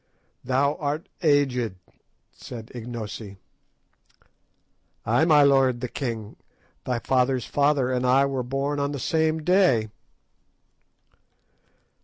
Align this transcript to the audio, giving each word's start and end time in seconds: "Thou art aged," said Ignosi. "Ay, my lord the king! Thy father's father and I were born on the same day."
"Thou 0.43 0.77
art 0.77 1.07
aged," 1.21 1.75
said 2.31 2.71
Ignosi. 2.73 3.37
"Ay, 5.05 5.25
my 5.25 5.43
lord 5.43 5.79
the 5.79 5.87
king! 5.87 6.37
Thy 6.85 6.97
father's 6.97 7.45
father 7.45 7.91
and 7.91 8.03
I 8.03 8.25
were 8.25 8.41
born 8.41 8.79
on 8.79 8.93
the 8.93 8.99
same 8.99 9.43
day." 9.43 9.89